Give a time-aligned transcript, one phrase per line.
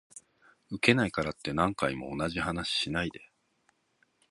[0.71, 3.29] ウケないからって何回も同じ話しないで